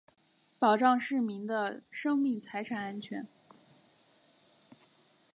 [0.57, 3.27] 保障市民的生命财产安全